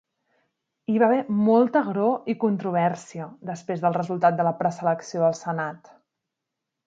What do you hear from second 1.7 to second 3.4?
agror i controvèrsia